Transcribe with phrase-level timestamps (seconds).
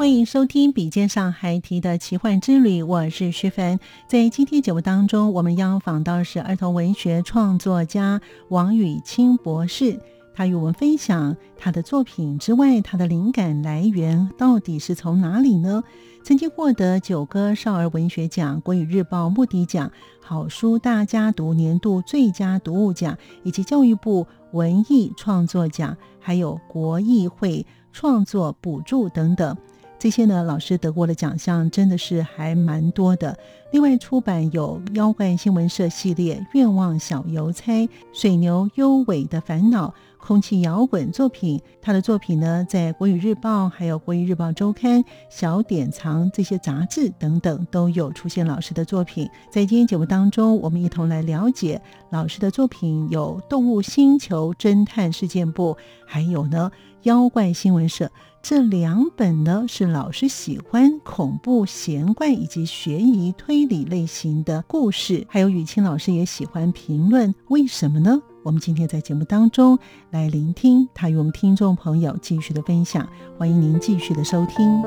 [0.00, 3.78] 欢迎收听《笔尖上还提的奇幻之旅》，我是徐凡。
[4.08, 10.00] 在今天节目当中，我们邀访到是儿童文学创作家王宇清博士，
[10.32, 15.84] 他与我们分享他的作品之外，他的灵感来源到底是从哪里呢？
[16.24, 19.92] 曾经获得九歌少儿文学奖、国语日报目的奖、
[20.22, 29.54] 好书大家读年度最佳读物奖，以及教育部文艺创作奖，还有国艺会创作补助等等。
[30.00, 33.36] 这些呢，老师得过的奖项真的是还蛮多的。
[33.70, 39.88] 另外出版有《妖怪新闻社》系列、《愿望小邮差》、《水牛优伟的烦恼》、
[40.18, 41.60] 空气摇滚作品。
[41.82, 49.28] 他的作品呢，在《国语日报》、还有《国语日报周刊》、小典藏这些杂志等等都有出现老师的作品。
[49.50, 55.74] 在今天节目当中，我们一同来了解老师的作品，有《动物星球侦探事件簿》，
[56.06, 56.72] 还有呢
[57.02, 58.06] 《妖怪新闻社》。
[58.42, 68.20] 这两本呢是老师喜欢恐怖、玄怪以及悬疑推理类型的故事，还有雨清老师也喜欢评论，为什么呢？
[68.42, 69.78] 我们今天在节目当中
[70.10, 73.06] 来聆听他与我们听众朋友继续的分享，
[73.38, 74.82] 欢迎您继续的收听。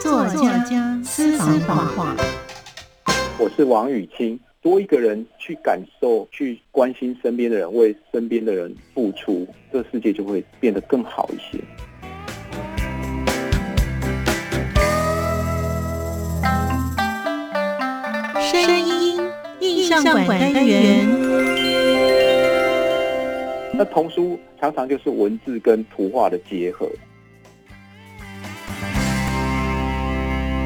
[0.00, 2.16] 作家私房话，
[3.38, 4.38] 我是王雨清。
[4.68, 11.58] 多一个人去感受、去关心身边的人，为身边的人付出，这个世界就会变得更好一些。
[18.42, 19.18] 声音
[19.60, 21.08] 印象馆单元，
[23.72, 26.86] 那童书常常就是文字跟图画的结合。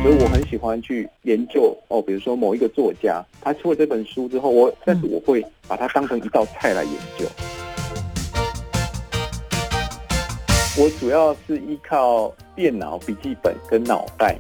[0.03, 7.25] 所以我很喜欢去研究哦，比如说某一个作家，他出了这本书之后，我但是我会把它当成一道菜来研究。
[10.77, 14.37] 我主要是依靠电脑、笔记本跟脑袋，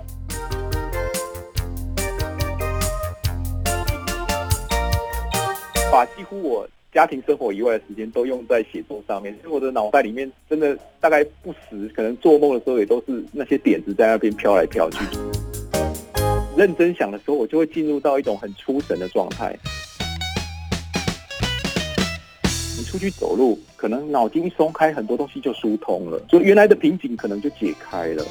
[5.93, 9.33] 把几乎我家庭生活以外的时间都用在写作上面。
[9.41, 14.99] 所以我的脑袋里面真的大概不时，可能做梦的时候也都是那些点子在那边飘来飘去。
[16.55, 19.57] 认真想的时候，我就会进入到一种很出神的状态。
[22.77, 28.25] 你出去走路，可能脑筋一松开，很多东西就疏通了，所以原来的瓶颈可能就解开了。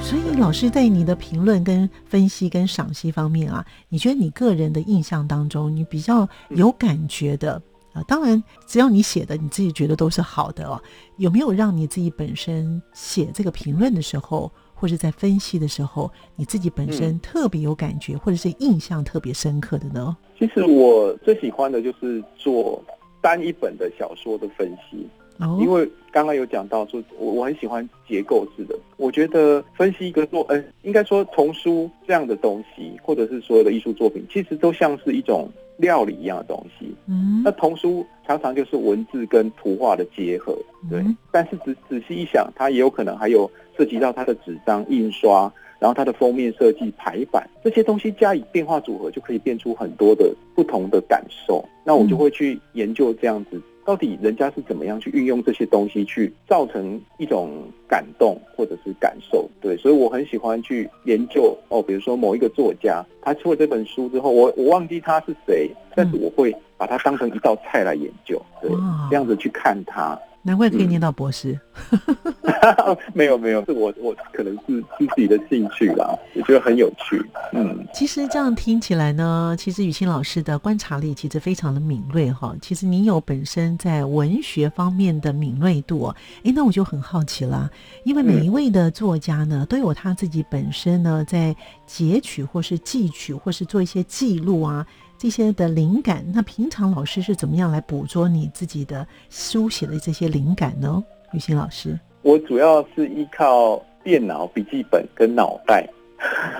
[0.00, 7.60] 所以，老师在你的评论、跟分析、跟赏析方面啊，你觉得你个人的印象当中，你比较有感觉的？
[7.94, 10.82] 啊，当然，只要你写的你自己觉得都是好的哦。
[11.16, 20.16] 有没有让你自己本身写这个评论的时候，或者在分析的时候，你自己本身特别有感觉，或者是印象特别深刻的呢？
[20.36, 22.82] 其实我最喜欢的就是做
[23.20, 25.08] 单一本的小说的分析，
[25.38, 28.76] 哦因为刚刚有讲到说，我我很喜欢结构式的。
[28.96, 35.48] 我觉得分析一个作，呃，应该说童书这样的东西，或者是所有的艺术作品，其实都像是一种。
[35.76, 40.56] 料理一样的东西，嗯，那童书常常就是文字跟图画的结合，
[40.88, 41.04] 对。
[41.32, 51.64] 但是仔仔细一想，它也有可能还有涉及到它的纸张印刷，然后它的封面设计、排版这些东西加以变化组合，就可以变出很多的不同的感受。
[51.84, 53.60] 那我就会去研究这样子。
[53.84, 57.50] 到底人家是怎么样去运用这些东西去造成一种
[57.86, 59.48] 感动或者是感受？
[59.60, 68.70] 对，所以我很喜欢去研究哦，比如说某一个作家，他出了这本书之后，我我忘记他是谁，但是我会把它当成一道菜来研究，对，
[69.10, 70.18] 这样子去看他。
[70.44, 71.58] 难怪可以念到博士。
[73.12, 77.22] 没有没有，是我我可能是是自己的兴趣啦，我觉得很有趣。
[77.52, 82.54] 嗯，其实这样听起来呢，其实雨欣老师的观察力其实非常的敏锐哈。
[82.62, 86.14] 其实你有本身在文学方面的敏锐度，
[86.44, 87.70] 哎，那我就很好奇了，
[88.04, 91.54] 因为每一位的作家呢，都有他自己本身呢在
[91.86, 94.86] 截取或是记取或是做一些记录啊。
[95.24, 101.02] 这些的灵感，那平常老师是怎么样来捕捉你自己的书写的这些灵感呢？
[101.32, 105.88] 雨欣老师，我主要是依靠电脑笔记本跟脑袋，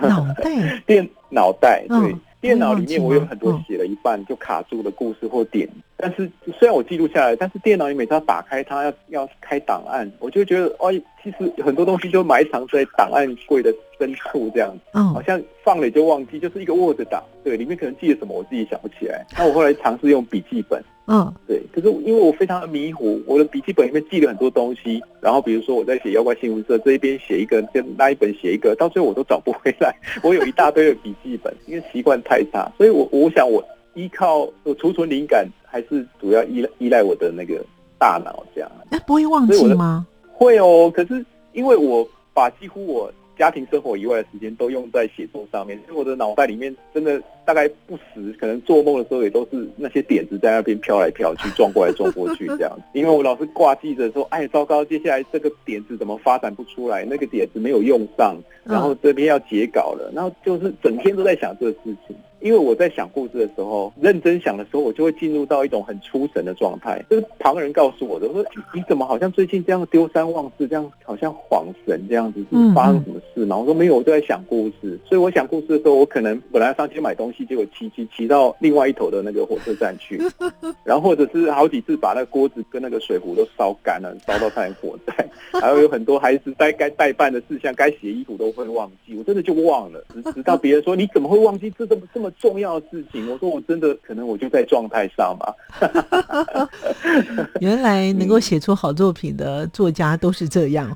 [0.01, 2.15] 脑袋电脑袋对。
[2.41, 5.67] 电脑里面我有很多写了一半就卡住的故事或点，
[5.97, 6.29] 但是
[6.59, 10.91] 虽然我记录下来，但是电脑你每次要打开它要要开档案，我就觉得哦，
[11.23, 14.71] 其实很多东西就埋藏在档案柜的深处这样。
[14.71, 19.25] 子，好像放了就忘记，就是一个 Word 档，对，里面可能记了什么我自己想不起来。
[19.35, 32.43] 那我后来尝试用笔记本，嗯，对，可是因为我非常的迷糊，我的笔记本里面记了很多东西，然后比如说我在写妖怪新闻社这一边写一个，跟那一本写一个，到最后我都找不回来， 我有一大堆的笔记本，因为习惯太。
[32.51, 33.63] 差，所以我我想我
[33.95, 37.59] 依靠我储存灵感，还是主要依赖依赖我的那个
[37.97, 38.71] 大脑这样。
[38.91, 40.05] 哎，不会忘记吗？
[40.31, 52.77] 会哦，可是因为我把几乎我家庭生活以外的时间都用在写作上面，所以我的脑袋里面真的大概不时，可能做梦的时候也都是那些点子在那边飘来飘去，撞过来撞过去这样。
[52.93, 57.05] 因为我老是挂记着说，哎，糟糕，接下来这个点子怎么发展不出来？
[57.05, 62.15] 那个点子没有用上，然后这边要截稿了，然后就是整天都在想这个事情。
[62.41, 67.03] 因为我在想故事的时候，认真想的时候，我就会进入到一种很出神的状态。
[67.09, 73.57] 就是旁人告诉我的，我说你怎么好像最近这样丢三忘四，这样好像恍神这样子，是发生什么事吗？
[73.57, 74.99] 我说没有，我都在想故事。
[75.09, 80.21] 所以我想故事的时候，我可能本来上街买东西，结果骑骑骑到另外一头的那个火车站去，
[80.85, 85.27] 然后或者是好几次把那个锅子跟那个水壶都烧干了，烧到差点火灾。
[85.59, 90.03] 还有有很多孩子该该代办的事项，该洗衣服都会忘记，我真的就忘了。
[90.13, 92.31] 直直到别人说你怎么会忘记这这么这么。
[92.37, 95.51] 重要的事情，我说我真的可能我就在状态上嘛。
[97.61, 100.95] 原来能够写出好作品的作家都是这样，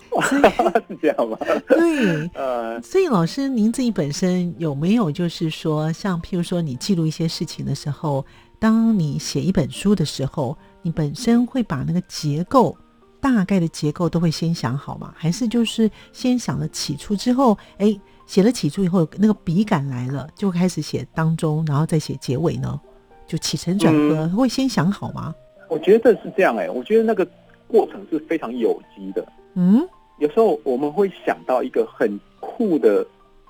[0.88, 1.38] 是这样吗？
[1.68, 8.24] 对，呃，所以老师您自己本身有没有就是说，像譬如说你记录一些事情的时候，
[8.60, 12.78] 当你写一本书的时候，你本身会把那个结构
[13.20, 15.12] 大概的结构都会先想好吗？
[15.18, 18.00] 还是就是先想了起初之后，哎？
[18.28, 22.80] 写了起初以后，那个笔感来了，就开始写当中，然后再写结尾呢，
[23.26, 25.34] 就起承转合会先想好吗？
[25.68, 27.28] 我觉得是这样哎，我觉得那个
[27.68, 29.28] 过程是非常有机的。
[29.56, 29.82] 嗯，
[30.20, 33.04] 有时候我们会想到一个很酷的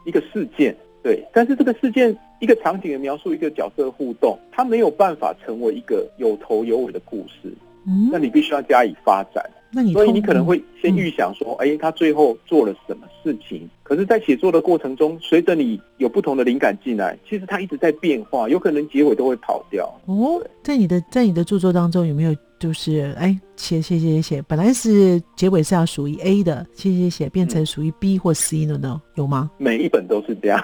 [0.05, 7.53] 一个事件，对，但是这个事件一个场景的描述，一个角色互动，它没有办法成为一个有头有尾的故事。
[7.87, 9.43] 嗯，那你必须要加以发展。
[9.71, 13.69] 那你所以你可能会先预想说，哎，他最后做了什么事情？
[13.83, 19.85] 可是，在写作的过程中，随着你有不同的灵感进来，其实它一直在变化，有可能结尾都会跑掉。
[20.07, 29.01] 哦，在你的在你的著作当中，有没有就是哎写写写写，本来是结尾是要属于 A 的，写写写变成属于 B 或 C 的呢？
[29.15, 29.49] 有吗？
[29.57, 30.61] 每一本都是这样。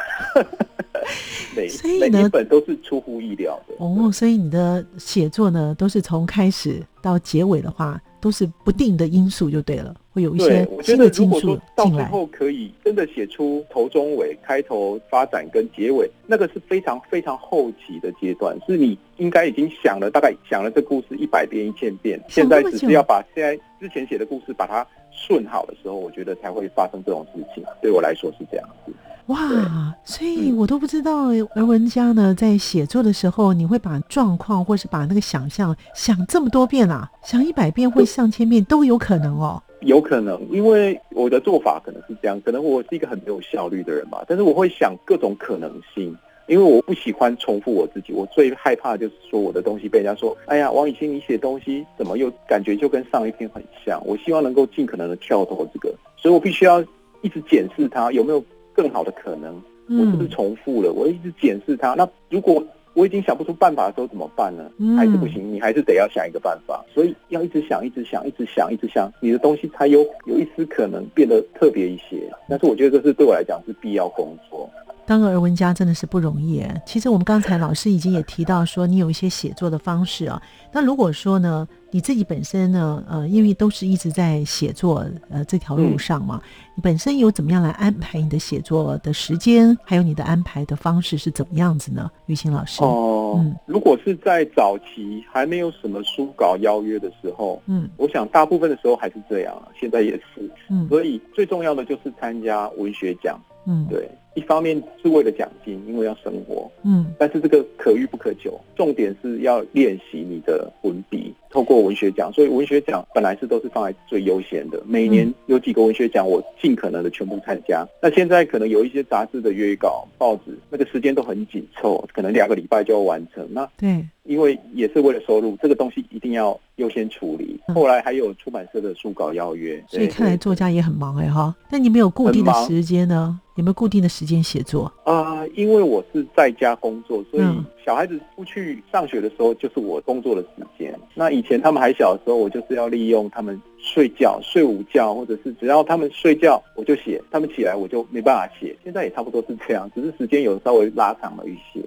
[1.55, 1.69] 每
[2.09, 3.75] 每一本都是出乎意料的。
[3.77, 8.01] 哦，所以你的写作呢，都是从开始到结尾的话。
[8.25, 27.63] 都是不定的因素就对了，会有一些新的因素到最后可以真的写出头中尾、开头、发展跟结尾，那个是非常非常后期的阶段，是你应该已经想了大概想了这故事一百遍一千遍，现在只是要把现在之前写的故事把它顺好的时候，我觉得才会发生这种事情。
[27.79, 28.91] 对我来说是这样子。
[29.27, 39.59] 哇，所以我都不知道而文家呢，在写作的时候，你会把状况或是把那个想象想这么多遍啊，想一百遍或上千遍都有可能哦。
[39.81, 44.23] 有可能，因为我的做法可能是这样，可能我是一个很没有效率的人吧。
[44.27, 46.15] 但是我会想各种可能性，
[46.47, 48.13] 因为我不喜欢重复我自己。
[48.13, 53.99] 我最害怕就是说我的东西被人家说，哎呀，王以欣，你写东西怎么又感觉就跟上一篇很像？
[54.05, 56.79] 我希望能够尽可能的跳脱这个，所以我必须要
[57.21, 58.43] 一直检视它有没有。
[58.75, 60.91] 更好的可能，我是不是重复了？
[60.91, 61.93] 我一直检视它。
[61.95, 62.63] 那如果
[62.93, 64.69] 我已经想不出办法的时候怎么办呢？
[64.95, 65.51] 还是不行？
[65.51, 66.83] 你还是得要想一个办法。
[66.93, 72.31] 所以要一直想，一直想，一直想，一直想，你的东西才有有一丝可能变得特别一些。
[72.47, 74.69] 但是我觉得这是对我来讲是必要工作。
[75.05, 76.63] 当个儿文家真的是不容易。
[76.85, 80.41] 其实我们刚才老师已经也提到说，你有一些写作的方式啊。
[80.71, 86.41] 那如果说呢，你自己本身呢，呃，因为都是一直在写作呃这条路上嘛，
[86.75, 92.11] 你本身有怎么样来安排你的写作的时间，还有你的安排的方式是怎么样子呢？
[92.25, 104.05] 玉清老师哦，嗯，如果是在早期还没有什么书稿邀约的时候，嗯，我想大部分的时候还是这样，现在也是，嗯，所以最重要的就是参加文学奖，嗯，对。
[104.35, 108.59] 一方面是为了奖金，因为要生活，嗯，但是这个可遇不可求。
[108.75, 114.83] 重点是要练习你的文笔，透过文学奖，所以文学奖本来是都是放在最优先的。
[114.85, 117.87] 每年有几个文学奖，我尽可能的全部参加。
[118.01, 123.47] 那现在可能有一些杂志的约稿、报纸，那个时间都很紧凑，可能两个礼拜就要完成。
[123.53, 124.05] 那对。
[124.25, 127.59] 因为也是为了收入，这个东西一定要优先处理。
[127.67, 131.53] 后来还有出版社的书稿邀约，所以看来作家也很忙哎哈。
[131.69, 133.39] 那你没有固定的时间呢？
[133.53, 135.45] 有没有固定的时间写作啊？
[135.53, 137.43] 因为我是在家工作，所以
[137.85, 140.91] 小孩子出去上学的时候，就是我工作的时间。
[141.13, 148.75] 那以前他们还小的时候，我就是要利用他们睡觉、睡午觉，或者是只要他们睡觉，我就写；他们起来，我就没办法写。
[148.83, 151.81] 现在也差不多是这样，只是时间有稍微拉长了一些。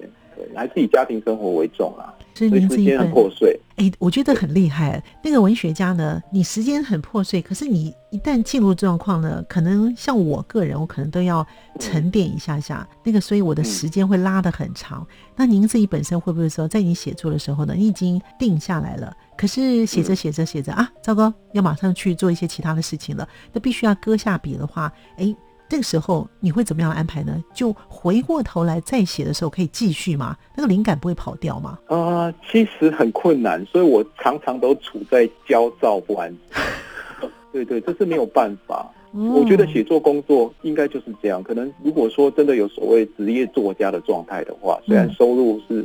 [0.55, 3.59] 还是以家庭生活为重啊，所以时间很破碎。
[3.77, 5.01] 哎，我觉得很厉害。
[5.23, 11.47] 那个文学家呢，你时间很破碎，可是你一旦进入状况呢，可能像我个人，我可能都要
[11.79, 12.87] 沉淀一下下。
[13.05, 15.07] 那个，所以我的时间会拉得很长。
[15.37, 25.35] 那您自己本身会不会说，在你写作的时候呢，你已经定下来了，可是写着写着写着啊，糟糕，要马上去做一些其他的事情了，那必须要搁下笔的话，哎。
[25.69, 27.45] 这个时候你会怎么样安排呢？
[27.53, 30.37] 就回过头来再写的时候可以继续吗？
[30.57, 31.79] 那个灵感不会跑掉吗？
[31.89, 36.35] 啊，其实很困难，所以我常常都处在焦躁不安。
[37.53, 38.91] 对对，这是没有办法。
[39.13, 41.43] 我觉得写作工作应该就是这样。
[41.43, 45.85] 可能如果说真的有所谓职业作家的状态的话，虽然收入是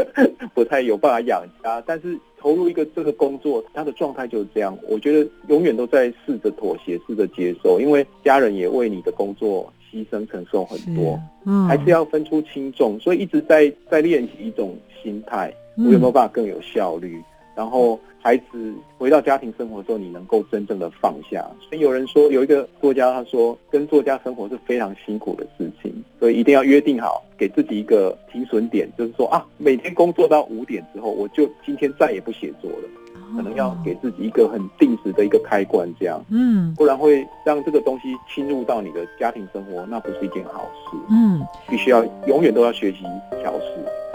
[0.54, 4.76] 不太有办法养家，但是投入一个这个工作，他的状态就是这样。
[4.88, 17.20] 我觉得永远都在试着妥协，试着接受，因为家人也为你的工作牺牲承受很多，嗯，还是要分出轻重，所以一直在在练习一种心态，我有没有办法更有效率？
[17.54, 21.44] 然后孩子回到家庭生活之后，你能够真正的放下。
[21.68, 32.88] 所以有人说，有一个作家他说，跟作家生活是非常辛苦的事情，所以一定要约定好，给自己一个停损点，就是说啊，每天工作到五点之后，我就今天再也不写作了。
[33.34, 40.98] 可能要给自己一个很定时的一个开关，这样，嗯，不然会让这个东西侵入到你的家庭生活，那不是一件好事。
[41.08, 42.98] 嗯，必须要永远都要学习
[43.40, 43.66] 调试，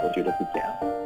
[0.04, 0.97] 我觉得是这样。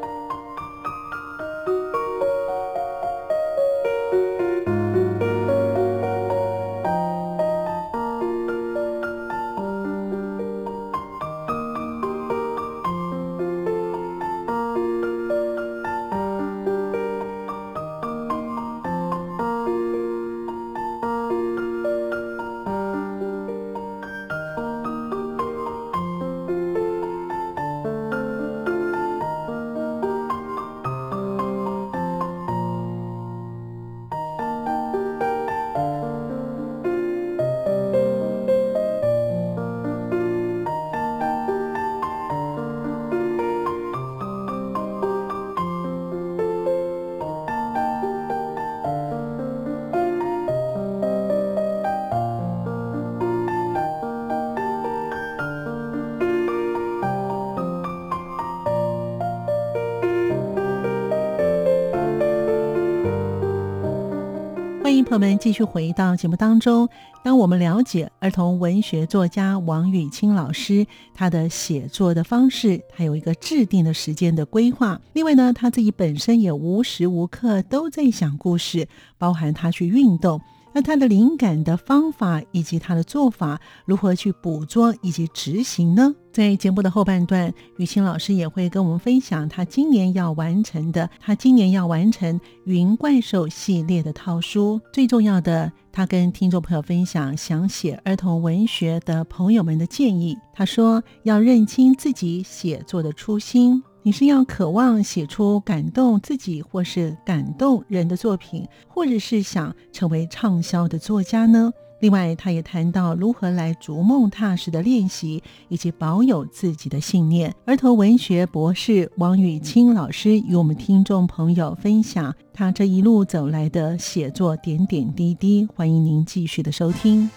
[65.12, 66.88] 我们，继续回到节目当中。
[67.23, 74.99] 当我们了解儿童文学作家王雨清老师他的写作的方式，他有一个制定的时间的规划。
[75.12, 78.88] 另外呢，他自己本身也无时无刻都在想故事，
[79.19, 80.40] 包含他去运动。
[80.75, 86.14] 那他的灵感的方法以及他的做法如何去捕捉以及执行呢？
[86.33, 94.81] 在节目的后半段，雨晴老师也会跟我们分享他今年要完成的，他今年要完成《云怪兽》系列的套书。
[94.95, 100.38] 最重要的，他跟听众朋友分享想写儿童文学的朋友们的建议。
[100.55, 103.83] 他说要认清自己写作的初心。
[104.04, 111.73] 你是要渴望写出感动自己或是感动人的作品，或者是想成为畅销的作家呢？
[112.00, 117.54] 另外，他也谈到如何来逐梦踏实的练习，以及保有自己的信念。
[117.64, 127.30] 儿童文学博士王雨清老师与我们听众朋友分享他这一路走来的写作点点滴滴，欢迎您继续的收听。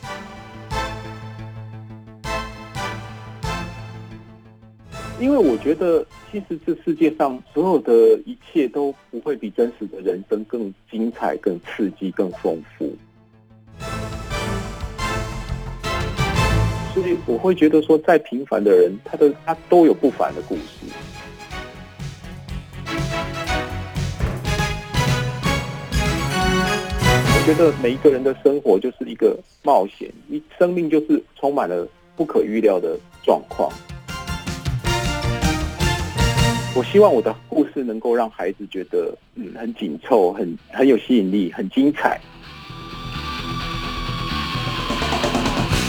[5.17, 6.05] 因为我觉得，
[6.35, 7.93] 其实这世界上所有的
[8.25, 12.93] 一切都不会比真实的人生更精彩、更刺激、更丰富。
[16.93, 20.61] 所以我会觉得说，再平凡的人，他的他都有不凡的故事。
[27.27, 31.87] 我觉得每一个人的生活就是一个冒险，一生命就是充满了
[32.17, 33.71] 不可预料的状况。
[36.75, 42.19] 我希望我的故事能够让孩子觉得，嗯，很紧凑，很很有吸引力，很精彩。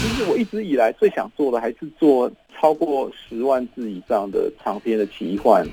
[0.01, 5.67] 其实我一直以来最想做的还是做超过十万字以上的长篇的奇幻。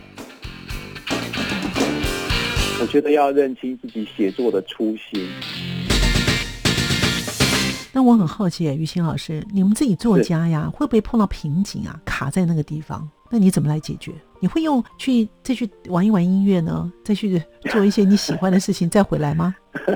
[2.80, 5.28] 我觉得要认清自己写作的初心。
[7.95, 11.99] 那我很好奇，于心老师，你们自己作家呀，会不会碰到瓶颈啊？
[12.05, 14.13] 卡在那个地方，那你怎么来解决？
[14.41, 16.93] 你会用去再去玩一玩音乐呢？
[17.05, 19.55] 再去做一些你喜欢的事情，再回来吗？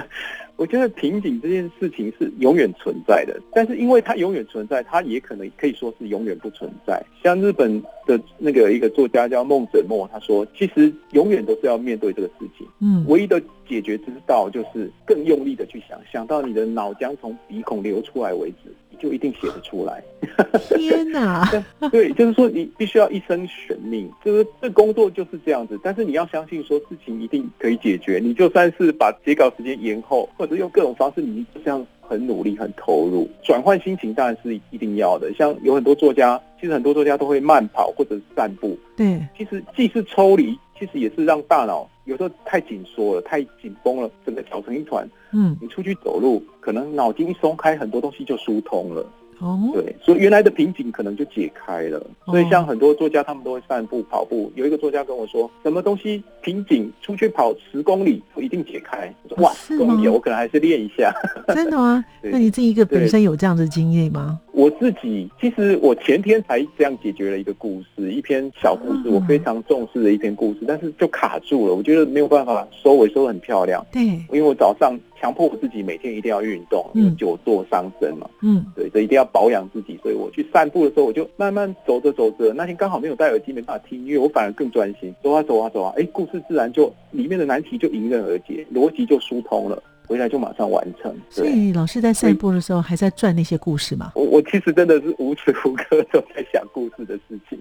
[0.58, 7.00] 我觉得瓶颈这件事情是永远存在的，但是因为它永远存在，它也可能可以说是永远不存在。
[7.22, 12.66] 像日本的那个一个作家叫孟枕墨，他说，其实永远都是要面对这个事情。
[12.80, 18.74] 嗯，唯一的解决之道就是更用力的去想，想到你的脑浆从鼻孔流出来为止。
[18.90, 20.02] 你就一定写得出来。
[20.76, 21.48] 天哪！
[21.92, 25.78] 对，就是说你必须要一生悬命，就是这工作就是这样子。
[25.84, 28.18] 但是你要相信，说事情一定可以解决。
[28.20, 35.32] 你就算是把截稿时间延后，或者用各种方式，你这样很努力、很投入，转换心情当然是一定要的。
[35.34, 38.76] 像有很多作家，其实很多作家都会慢跑或者是散步。
[38.96, 45.08] 对，其实既是抽离，其实也是让大脑有时候太紧缩了、太紧绷了，整个搅成一团。
[45.32, 49.06] 嗯，你出去走路，可能脑筋一松开，很多东西就疏通了。
[49.40, 52.04] 哦，对，所以原来的瓶颈可能就解开了。
[52.26, 54.50] 所以像很多作家，他们都会散步、跑步。
[54.54, 59.12] 有一个作家跟我说，什么东西瓶颈，出去跑十公里，一定解开。
[59.22, 61.12] 我说哇，十公里我可能还是练一下。
[61.54, 62.04] 真的吗？
[62.22, 64.40] 那你这一个本身有这样的经验吗？
[64.52, 71.74] 我自己其实我前天才这样解决了一个故事，一篇小故事，我非常重视的一篇故事，但是就卡住了。
[71.74, 73.84] 我觉得没有办法收尾，收的很漂亮。
[73.92, 74.98] 对，因为我早上。
[75.20, 78.28] 强迫我自己每天一定要运动，因为久坐伤身嘛。
[78.42, 79.98] 嗯，对，所以一定要保养自己。
[80.02, 85.14] 所以我去散步的时候，我就慢慢走着走着，那天刚好没有戴耳机，没办法听音乐，我反而更专心。
[85.22, 89.82] 走啊走啊走啊，哎，故事自然就里面的难题就迎刃而解，逻辑就疏通了。
[90.06, 91.14] 回来就马上完成。
[91.28, 94.12] 所以老师在散步的时候还在转那些故事吗？
[94.14, 97.58] 我我其实真的是无时无刻都在想故事的事情，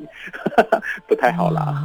[1.10, 1.84] 不太好啦。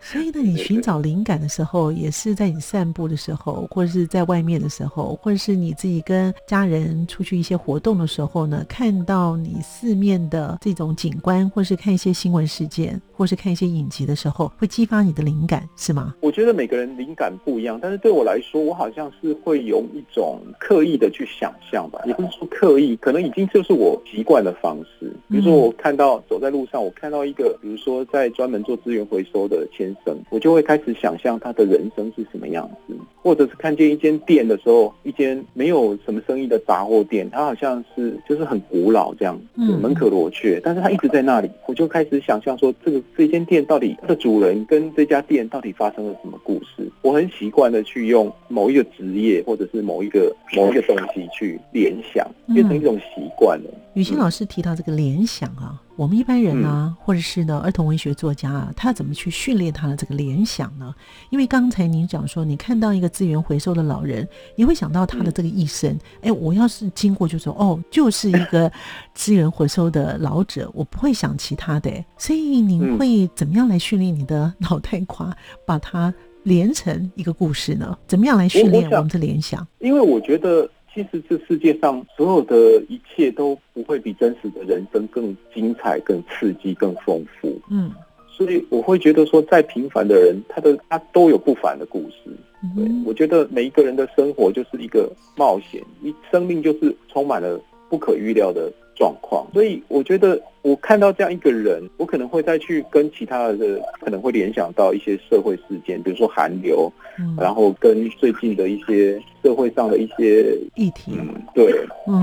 [0.00, 16.14] 所以呢，你寻找灵感的时候，也是在你散步的时候，或者是在外面的时候，或者是你自己跟家人出去一些活动的时候呢，看到你四面的这种景观，或是看一些新闻事件，或是看一些影集的时候，会激发你的灵感，是吗？
[16.20, 19.30] 我觉得每个人灵感不一样，但是对我来说，我好像是。
[19.42, 25.10] 会用一种刻意的去想象吧，也不是说刻意，可能已经就是我习惯的方式。
[25.30, 32.94] 比如说，我看到走在路上，我看到一个，比如说在专门做资源回收的先生，我就会开始想象他的人生是什么样子。
[33.22, 46.90] 或者是看见一间店的时候，一间没有什么生意的杂货店，它好像是就是很古老这样，门可罗雀，但是它一直在那里，我就开始想象说，这个这间店到底它的主人跟这家店到底发生了什么故事？
[47.02, 53.70] 我很习惯的去用某一个职业或者是某一个某一个东西去联想，变成一种习惯了。
[53.94, 55.80] 雨欣老师提到这个联想啊。
[55.96, 60.94] 我们一般人呢，或者是呢，儿童文学作家啊，他怎么去训练他的这个联想呢？
[61.28, 64.26] 因为刚才您讲说，你看到一个资源回收的老人，
[64.56, 65.98] 你会想到他的这个一生。
[66.22, 68.70] 哎，我要是经过，就说哦，就是一个
[69.12, 71.92] 资源回收的老者，我不会想其他的。
[72.16, 77.98] 所以你会怎么样来训练你的脑袋瓜，把它连成一个故事呢？
[78.06, 79.66] 怎么样来训练我们的联想？
[79.80, 80.70] 因为我觉得。
[80.92, 82.56] 其实这世界上所有的
[82.88, 87.60] 一切都不会比真实的人生更精彩、更刺激、更丰富。
[87.70, 87.90] 嗯，
[88.28, 92.30] 所以我会觉得说，再平凡的人，他的他都有不凡的故事。
[92.76, 98.70] 对，我觉得每一个人的生活就是一个冒险，一生命就是充满了不可预料的。
[99.00, 106.92] 状况，所以我觉得我看到这样一个人，我可能会再去跟其他的可能会联想到一些社会事件，比如说寒流，
[107.38, 111.12] 然后跟最近的一些社会上的一些议题，
[111.54, 111.72] 对，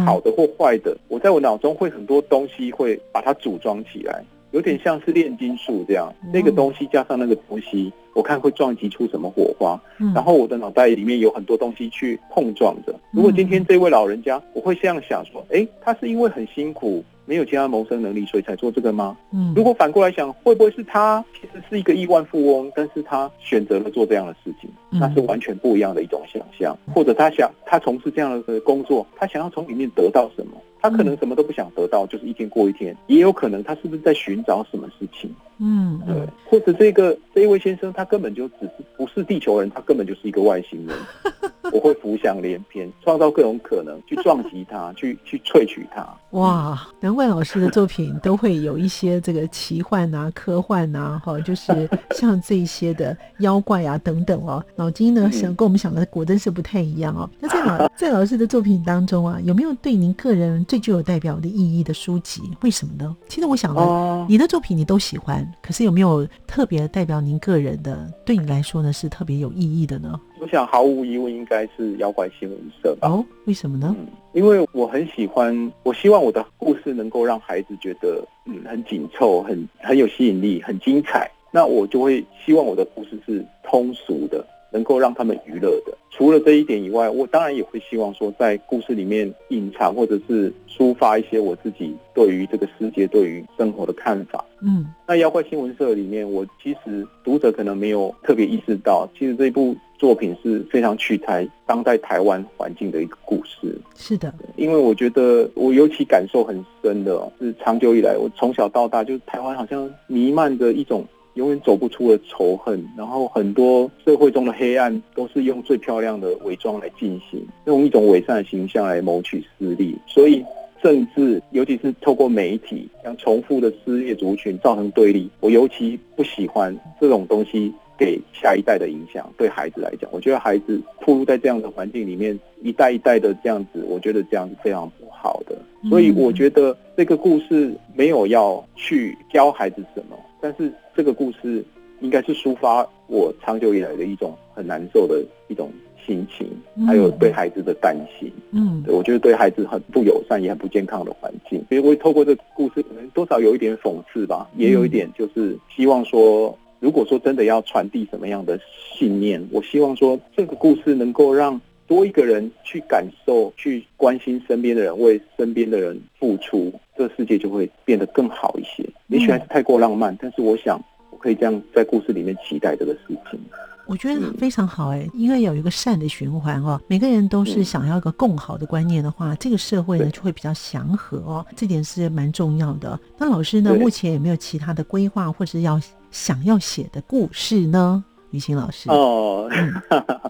[0.05, 4.23] 好的或坏的，我在我脑中会很多东西会把它组装起来。
[4.51, 9.79] 有点像是炼金术这样，那个东西加上那个东西，我看会撞击出什么火花。
[10.15, 12.99] 然后我的脑袋里面有很多东西去碰撞着。
[13.11, 19.15] 如果今天这位老人家，我会这样想说：，哎，他是因为很辛苦，没有其他谋生能力，所以才做这个吗？
[19.31, 26.75] 嗯，如果反过来想，会不会是他其实是一个亿万富翁，但是他选择了做这样的事情，那是完全不一样的一种想象。
[26.95, 30.53] 或者他想他从事这样的工作，他想要从里面得到什么？
[30.81, 32.95] 他可能什么都不想得到，就是一天过一天。
[33.07, 35.33] 也有可能他是不是在寻找什么事情？
[35.59, 36.15] 嗯，对。
[36.49, 40.95] 或者这个这一位先生，他根本就只是不是地球人，他根本就是一个外星人。
[41.73, 46.07] 我会浮想联翩，创造各种可能，去撞击他， 去去萃取他。
[46.29, 54.63] 哇，难怪老师的作品都会有一些这个奇幻啊、科幻啊，哈，就是像这些的妖怪啊等等哦。
[54.77, 57.29] 脑筋呢想跟我们想的果真是不太一样哦。
[57.41, 62.41] 那在老 在老师的作品当中啊，有没有对您个人最具有代表的意义的书籍？
[62.61, 63.15] 为什么呢？
[63.27, 70.19] 其实我想了，你的作品你都喜欢，可是有没有特别代表您个人的，对你来说呢是特别有意义的呢？
[70.39, 73.07] 我想毫无疑问应该是妖怪新闻社吧？
[73.07, 73.95] 哦，为什么呢？
[73.97, 81.31] 嗯，因为我很喜欢，我希望我的故事能够让孩子觉得嗯很紧凑、很很有吸引力、很精彩。
[81.49, 84.45] 那我就会希望我的故事是通俗的。
[84.71, 94.43] 能够让他们娱乐的，除了这一点以外，我当然也会希望说，在故事里面隐藏或者是抒发一些我自己对于这个世界、对于生活的看法。
[94.59, 103.79] 嗯，那妖怪新闻社里面，我其实读者可能没有特别意识到，其实这部作品是非常取材当代台湾环境的一个故事。
[103.95, 111.05] 是的，因为我觉得我尤其感受很深的是，长久以来我从小到大，就是台湾好像弥漫着一种。
[111.37, 119.95] 永远走不出的仇恨，然后很多社会中的黑暗都是用最漂亮的伪装来进行，用一种伪善的形象来谋取私利。
[120.07, 120.43] 所以
[120.81, 125.29] 政治，尤其是透过媒体，像重复的撕裂族群，造成对立。
[125.39, 129.31] 我尤其不喜欢这种东西给下一代的影响。
[129.37, 135.55] 对孩子来讲，我觉得孩子暴露在这样的环境里面，一代一代的这样子，我觉得这样是非常不好的。
[135.87, 140.17] 所以我觉得这个故事没有要去 教孩子什么。
[140.39, 141.63] 但是这个故事
[141.99, 145.71] 应该是抒发我长久以来的一种很难受的一种
[146.05, 146.47] 心情，
[146.85, 148.31] 还有对孩子的担心。
[148.51, 151.63] 嗯，我觉得对孩子很不友善也很不健康的环境。
[151.67, 158.59] 所以我会透过这个故事，可能多少有一点讽刺吧，也有一点就是希望说，如果说真的要传递什么样的
[158.93, 161.59] 信念，我希望说这个故事能够让。
[161.87, 168.87] 多一个人去感受、去关心身边的人，为身边的人付出，这个世界就会变得更好一些。
[169.07, 173.39] 也许还是太过浪漫，但是我想我可以这样在故事里面期待这个事情。
[173.85, 182.99] 我觉得非常好哎，因为有一个善的循环哦，每个人都是想要一个更好的观念的话，这个社会呢就会比较祥和哦，这点是蛮重要的。
[183.17, 185.79] 那老师呢，目前有没有其他的规划或是要
[186.11, 188.03] 想要写的故事呢？
[188.31, 189.49] 于心老师哦，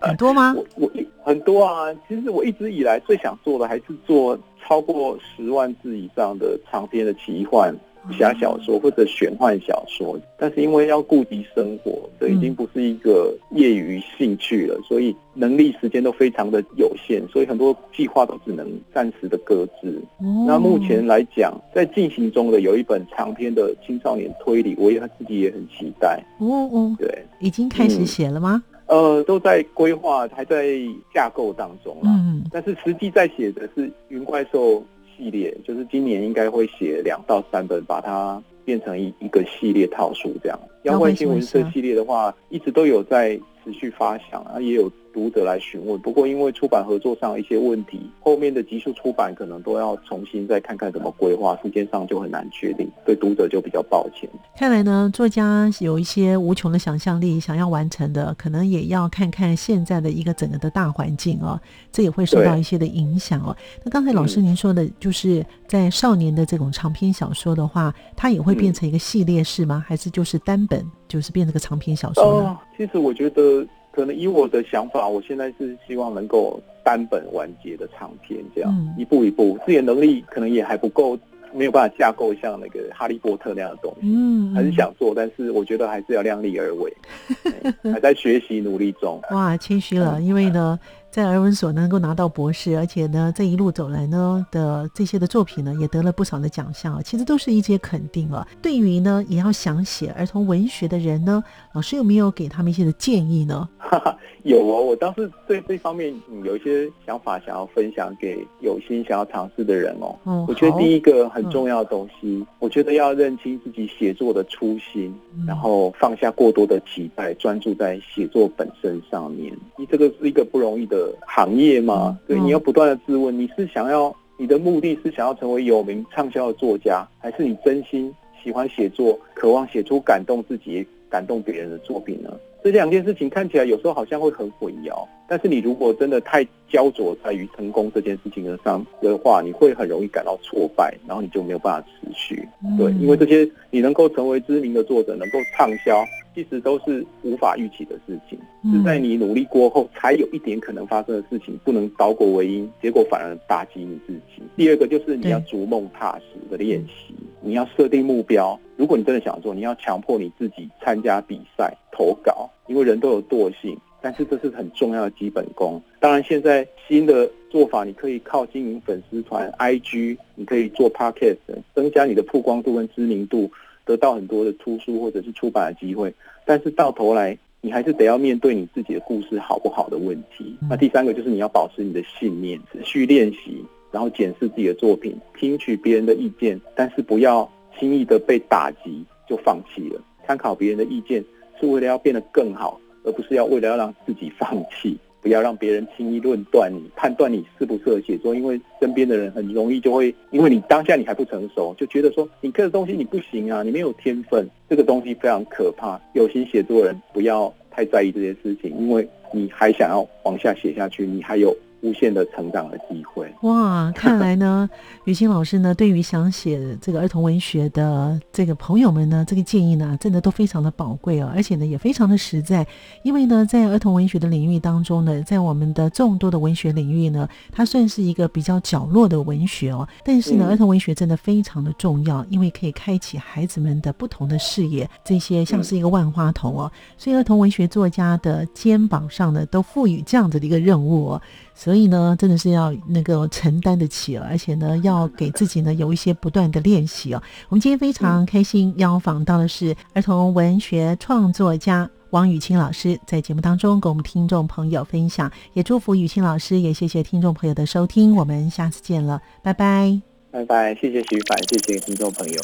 [0.02, 0.54] 很多吗？
[0.56, 0.91] 我 我。
[1.28, 7.76] 很多啊，其实我一直以来最想做的还是做超过十万字以上的长篇的奇幻。
[8.18, 20.02] 侠小说或者玄幻小说，但是因为要顾及生活，这已经不是一个业余兴趣了，所以能力时间都非常的有限，所以很多计划都只能暂时的搁置。
[20.48, 26.24] 那目前来讲，在进行中的有一本长篇的青少年推理，我也自己也很期待。
[26.40, 28.63] 哦哦，对，已经开始写了吗？
[28.88, 30.78] 呃，都在规划，还在
[31.13, 32.12] 架构当中啦。
[32.15, 34.84] 嗯，但是实际在写的是云怪兽。
[35.19, 40.60] 系列就是今年应该会写两到三本，把它变成一一个系列套书这样。
[40.84, 44.88] 妖怪新闻社系列的话，一直都有在持续发想啊，也有。
[45.18, 54.30] 读者来询问，不过因为出版合作上一些问题，后面的集数出版可能都要重新再看看怎么规划，时间上就很难确定，对读者就比较抱歉。
[54.56, 61.60] 看来呢，作家有一些无穷的想象力，想要完成的，可能也要看看现在的一个整个的大环境哦，
[61.92, 63.58] 这也会受到一些的影响哦。
[63.84, 69.84] 那刚才老师您说的，就是在少年的这种长篇小说的话，它也会变成一个系列式吗？
[69.88, 72.56] 还是就是单本，就是变成个长篇小说呢？
[72.78, 73.66] 其实我觉得。
[73.98, 81.18] 可能以我的想法，我现在是希望能够单本完结的唱片，这样一步一步，自己能力可能也还不够，
[81.52, 84.02] 没有办法架构像那个哈利波特那样的东西。
[84.04, 86.94] 嗯，很想做，但是我觉得还是要量力而为，
[87.92, 89.20] 还在学习努力中。
[89.32, 90.80] 哇，谦虚了，因为呢。
[91.10, 98.48] 在儿文所能够拿到博士，而且呢，这一路走来呢的这些的作品呢，也得了不少的奖项，其实都是一些肯定啊。
[98.62, 101.43] 对于呢，也要想写儿童文学的人呢，
[101.74, 103.67] 老师有没有给他们一些的建议呢？
[104.43, 110.15] 有哦，我当时对这方面有一些想法，想要分享给有心想要尝试的人哦。
[110.26, 115.13] 嗯，我觉得第一个很重要的东西，我觉得要认清自己写作的初心，
[115.46, 119.52] 然后放下过多的期待，专注在写作本身上面。
[119.78, 121.07] 你这个是一个不容易的。
[121.26, 122.17] 行业吗？
[122.28, 132.38] 对，你要不断的质问，你是想要你的目的是想要成为有名畅销的作家，还是你真心喜欢写作，渴望写出感动自己、感动别人的作品呢？
[132.63, 142.46] 这两件事情看起来有时候好像会很混淆，但是你如果真的太焦灼在于成功这件事情上的话，你会很容易感到挫败，然后你就没有办法持续。
[142.78, 146.04] 对，因为这些你能够成为知名的作者，能够畅销，
[146.38, 148.38] 其实都是无法预期的事情，
[148.71, 154.43] 是在你努力过后才有一点可能发生的事情，不能倒果为因，结果反而打击你自己。
[154.56, 158.60] 第二个就是你要逐梦踏实的练习，你要设定目标。
[158.76, 162.47] 如果你真的想做，你要强迫你自己参加比赛、投稿。
[162.67, 165.82] 因为人都有惰性，但是这是很重要的基本功。
[166.02, 171.38] 当然，现在新的做法，你可以靠经营粉丝团、IG，你可以做 Podcast，
[171.73, 173.50] 增加你的曝光度跟知名度，
[173.88, 176.13] 得到很多的出书或者是出版的机会。
[176.45, 180.56] 但是到头来，你还是得要面对你自己的故事好不好的问题。
[180.69, 190.00] 那第三个就是你要保持你的信念，持续练习，然后检视自己的作品，听取别人的意见，但是不要轻易的被打击就放弃了。
[190.28, 191.23] 参考别人的意见。
[191.60, 194.95] 是为了要变得更好，而不是要为了要让自己放弃。
[195.22, 206.00] 不要让别人轻易论断你，判断你适不适合写作，因为身边的人很容易就会，因为你当下你还不成熟，就觉得说你刻的东西你不行啊，你没有天分，这个东西非常可怕。
[206.14, 211.56] 有心写作人不要太在意这些事情，因为你还想要往下写下去，你还有。
[211.88, 213.91] 无限的成长的机会 哇！
[213.95, 214.69] 看来呢，
[215.06, 222.65] 雨欣老师呢，对于想写这个儿童文学的这个朋友们呢，这个建议呢，真的都非常的宝贵哦，而且呢，也非常的实在。
[223.04, 229.88] 因为呢，在儿童文学的领域当中呢，在我们的众多的文学领域呢，它算是一个比较角落的文学哦。
[230.04, 236.71] 但是呢，儿童文学真的非常的重要，因为可以开启孩子们的不同的视野，这些像是一个万花筒哦。
[236.97, 241.21] 所以，儿童文学作家的肩膀上呢，都赋予这样子的一个任务哦。
[241.60, 247.22] 所以呢，真的是要那个承担得起，而且呢，要给自己呢有一些不断的练习哦。
[247.50, 262.41] 我们今天非常开心邀访到的是儿童文学创作家王雨清老师，在节目当中跟我们听众朋友分享，也祝福雨清老师，也谢谢听众朋友的收听，我们下次见了，拜拜，拜拜，谢谢徐凡，谢谢听众朋友。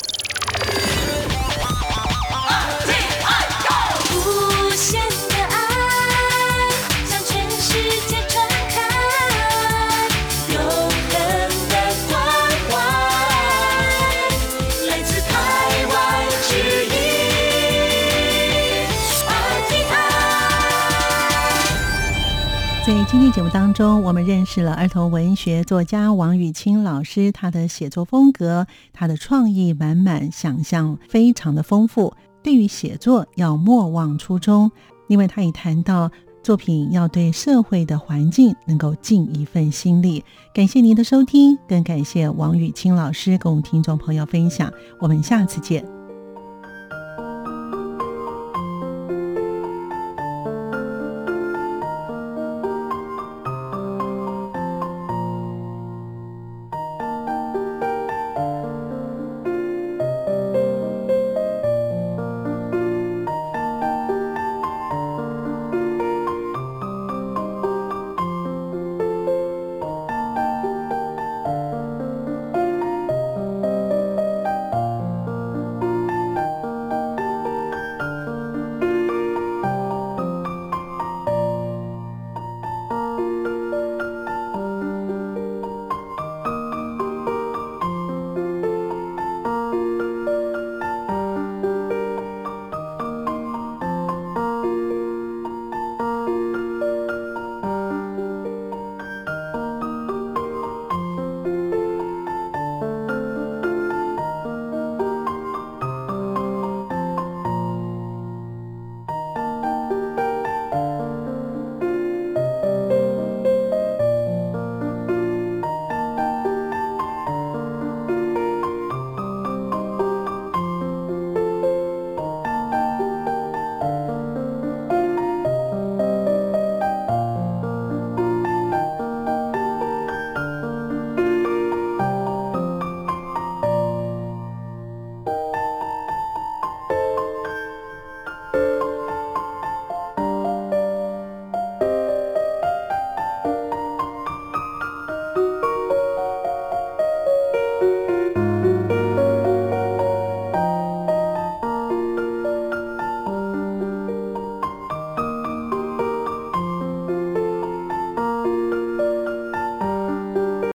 [23.13, 27.31] 今天节目当中，我们认识了儿童文学作家王雨清老师。
[27.31, 32.15] 他的写作风格，他的创意满满，想象非常的丰富。
[32.41, 34.71] 对于写作要莫忘初衷，
[35.07, 36.09] 因为他也谈到
[36.41, 40.25] 作品要对社会的环境能够尽一份心力。
[40.51, 44.73] 感谢您的收听，更感谢王雨清老师跟我们听众朋友分享。
[44.99, 46.02] 我们下次见。